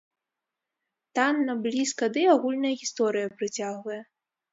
Танна, 1.19 1.55
блізка, 1.65 2.03
дый 2.15 2.25
агульная 2.35 2.73
гісторыя 2.85 3.27
прыцягвае. 3.43 4.01